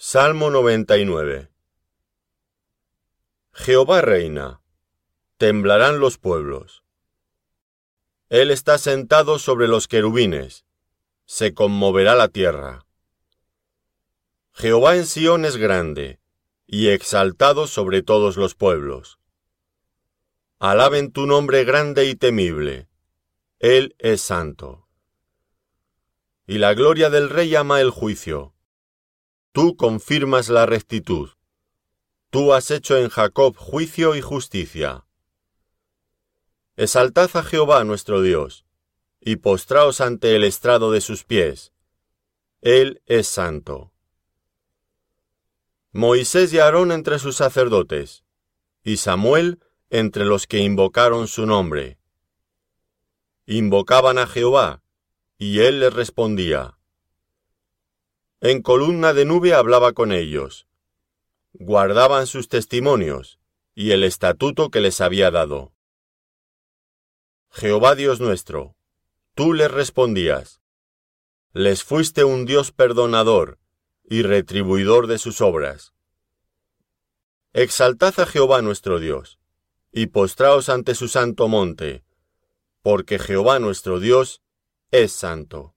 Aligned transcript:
Salmo 0.00 0.50
99 0.50 1.50
Jehová 3.52 4.00
reina, 4.00 4.62
temblarán 5.38 5.98
los 5.98 6.18
pueblos. 6.18 6.84
Él 8.28 8.52
está 8.52 8.78
sentado 8.78 9.40
sobre 9.40 9.66
los 9.66 9.88
querubines, 9.88 10.64
se 11.24 11.52
conmoverá 11.52 12.14
la 12.14 12.28
tierra. 12.28 12.86
Jehová 14.52 14.94
en 14.94 15.04
Sión 15.04 15.44
es 15.44 15.56
grande, 15.56 16.20
y 16.64 16.90
exaltado 16.90 17.66
sobre 17.66 18.02
todos 18.02 18.36
los 18.36 18.54
pueblos. 18.54 19.18
Alaben 20.60 21.10
tu 21.10 21.26
nombre 21.26 21.64
grande 21.64 22.04
y 22.04 22.14
temible, 22.14 22.88
Él 23.58 23.96
es 23.98 24.20
santo. 24.20 24.86
Y 26.46 26.58
la 26.58 26.74
gloria 26.74 27.10
del 27.10 27.30
Rey 27.30 27.52
ama 27.56 27.80
el 27.80 27.90
juicio 27.90 28.54
Tú 29.58 29.74
confirmas 29.74 30.50
la 30.50 30.66
rectitud. 30.66 31.30
Tú 32.30 32.52
has 32.52 32.70
hecho 32.70 32.96
en 32.96 33.08
Jacob 33.08 33.56
juicio 33.56 34.14
y 34.14 34.20
justicia. 34.20 35.04
Exaltad 36.76 37.28
a 37.34 37.42
Jehová 37.42 37.82
nuestro 37.82 38.22
Dios, 38.22 38.64
y 39.20 39.34
postraos 39.34 40.00
ante 40.00 40.36
el 40.36 40.44
estrado 40.44 40.92
de 40.92 41.00
sus 41.00 41.24
pies. 41.24 41.72
Él 42.60 43.02
es 43.06 43.26
santo. 43.26 43.92
Moisés 45.90 46.52
y 46.52 46.60
Aarón 46.60 46.92
entre 46.92 47.18
sus 47.18 47.34
sacerdotes, 47.34 48.22
y 48.84 48.98
Samuel 48.98 49.58
entre 49.90 50.24
los 50.24 50.46
que 50.46 50.60
invocaron 50.60 51.26
su 51.26 51.46
nombre. 51.46 51.98
Invocaban 53.44 54.18
a 54.18 54.28
Jehová, 54.28 54.84
y 55.36 55.58
él 55.62 55.80
les 55.80 55.92
respondía. 55.92 56.77
En 58.40 58.62
columna 58.62 59.14
de 59.14 59.24
nube 59.24 59.52
hablaba 59.52 59.92
con 59.92 60.12
ellos. 60.12 60.68
Guardaban 61.54 62.28
sus 62.28 62.48
testimonios 62.48 63.40
y 63.74 63.90
el 63.90 64.04
estatuto 64.04 64.70
que 64.70 64.80
les 64.80 65.00
había 65.00 65.32
dado. 65.32 65.72
Jehová 67.50 67.96
Dios 67.96 68.20
nuestro, 68.20 68.76
tú 69.34 69.54
les 69.54 69.68
respondías. 69.68 70.60
Les 71.52 71.82
fuiste 71.82 72.22
un 72.22 72.44
Dios 72.44 72.70
perdonador 72.70 73.58
y 74.04 74.22
retribuidor 74.22 75.08
de 75.08 75.18
sus 75.18 75.40
obras. 75.40 75.92
Exaltad 77.52 78.20
a 78.20 78.26
Jehová 78.26 78.62
nuestro 78.62 79.00
Dios, 79.00 79.40
y 79.90 80.06
postraos 80.06 80.68
ante 80.68 80.94
su 80.94 81.08
santo 81.08 81.48
monte, 81.48 82.04
porque 82.82 83.18
Jehová 83.18 83.58
nuestro 83.58 83.98
Dios 83.98 84.42
es 84.92 85.10
santo. 85.10 85.74